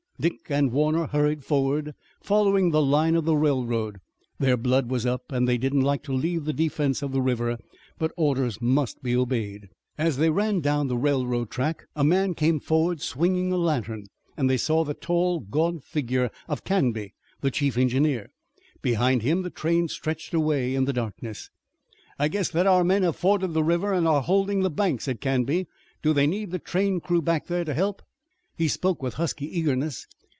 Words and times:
Dick 0.21 0.51
and 0.51 0.71
Warner 0.71 1.07
hurried 1.07 1.43
forward, 1.43 1.95
following 2.21 2.69
the 2.69 2.79
line 2.79 3.15
of 3.15 3.25
the 3.25 3.35
railroad. 3.35 3.97
Their 4.37 4.55
blood 4.55 4.87
was 4.87 5.03
up 5.03 5.31
and 5.31 5.47
they 5.47 5.57
did 5.57 5.73
not 5.73 5.83
like 5.83 6.03
to 6.03 6.13
leave 6.13 6.45
the 6.45 6.53
defense 6.53 7.01
of 7.01 7.11
the 7.11 7.23
river, 7.23 7.57
but 7.97 8.11
orders 8.15 8.61
must 8.61 9.01
be 9.01 9.15
obeyed. 9.15 9.69
As 9.97 10.17
they 10.17 10.29
ran 10.29 10.59
down 10.59 10.89
the 10.89 10.95
railroad 10.95 11.49
track 11.49 11.87
a 11.95 12.03
man 12.03 12.35
came 12.35 12.59
forward 12.59 13.01
swinging 13.01 13.51
a 13.51 13.57
lantern, 13.57 14.05
and 14.37 14.47
they 14.47 14.57
saw 14.57 14.83
the 14.83 14.93
tall 14.93 15.39
gaunt 15.39 15.83
figure 15.83 16.29
of 16.47 16.63
Canby, 16.63 17.15
the 17.39 17.49
chief 17.49 17.75
engineer. 17.75 18.29
Behind 18.83 19.23
him 19.23 19.41
the 19.41 19.49
train 19.49 19.87
stretched 19.87 20.35
away 20.35 20.75
in 20.75 20.85
the 20.85 20.93
darkness. 20.93 21.49
"I 22.19 22.27
guess 22.27 22.47
that 22.49 22.67
our 22.67 22.83
men 22.83 23.01
have 23.01 23.15
forded 23.15 23.55
the 23.55 23.63
river 23.63 23.91
and 23.91 24.07
are 24.07 24.21
holding 24.21 24.59
the 24.61 24.69
bank," 24.69 25.01
said 25.01 25.19
Canby. 25.19 25.65
"Do 26.03 26.13
they 26.13 26.27
need 26.27 26.51
the 26.51 26.59
train 26.59 26.99
crew 26.99 27.23
back 27.23 27.47
there 27.47 27.65
to 27.65 27.73
help?" 27.73 28.03
He 28.57 28.67
spoke 28.67 29.01
with 29.01 29.15
husky 29.15 29.47
eagerness. 29.57 30.05